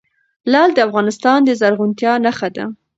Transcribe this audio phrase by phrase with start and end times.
[0.51, 2.65] لعل د افغانستان د زرغونتیا نښه ده.